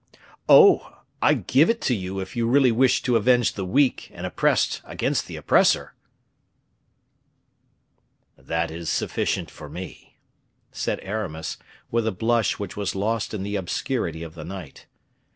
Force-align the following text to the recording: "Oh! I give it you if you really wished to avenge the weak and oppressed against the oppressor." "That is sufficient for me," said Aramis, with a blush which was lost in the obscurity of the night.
"Oh! 0.49 0.97
I 1.21 1.35
give 1.35 1.69
it 1.69 1.87
you 1.91 2.19
if 2.19 2.35
you 2.35 2.47
really 2.47 2.71
wished 2.71 3.05
to 3.05 3.17
avenge 3.17 3.53
the 3.53 3.63
weak 3.63 4.09
and 4.11 4.25
oppressed 4.25 4.81
against 4.83 5.27
the 5.27 5.35
oppressor." 5.35 5.93
"That 8.35 8.71
is 8.71 8.89
sufficient 8.89 9.51
for 9.51 9.69
me," 9.69 10.17
said 10.71 10.99
Aramis, 11.03 11.59
with 11.91 12.07
a 12.07 12.11
blush 12.11 12.57
which 12.57 12.75
was 12.75 12.95
lost 12.95 13.31
in 13.35 13.43
the 13.43 13.55
obscurity 13.55 14.23
of 14.23 14.33
the 14.33 14.43
night. 14.43 14.87